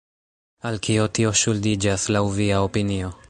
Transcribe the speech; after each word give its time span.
Al 0.69 0.79
kio 0.87 1.05
tio 1.19 1.33
ŝuldiĝas, 1.43 2.09
laŭ 2.17 2.25
via 2.41 2.65
opinio? 2.71 3.19